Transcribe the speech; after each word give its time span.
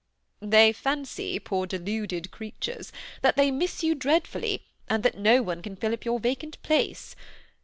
'^They 0.41 0.73
fancy, 0.75 1.37
poor 1.37 1.67
deluded 1.67 2.31
creatures, 2.31 2.91
that 3.21 3.35
they 3.37 3.51
miss 3.51 3.83
you 3.83 3.93
dreadfully, 3.93 4.63
and 4.89 5.03
that 5.03 5.19
no 5.19 5.43
one 5.43 5.61
can 5.61 5.75
fill 5.75 5.93
up 5.93 6.05
your 6.05 6.17
vacant 6.19 6.59
place. 6.63 7.15